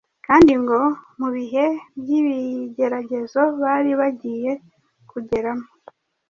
kandi 0.27 0.53
ngo 0.61 0.79
mu 1.19 1.27
bihe 1.35 1.65
by’ibigeragezo 2.01 3.41
bari 3.61 3.91
bagiye 3.99 4.51
kugeramo 5.11 5.65